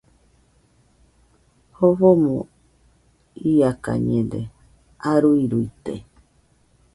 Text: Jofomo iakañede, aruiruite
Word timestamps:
Jofomo 1.75 2.35
iakañede, 3.51 4.41
aruiruite 5.11 5.95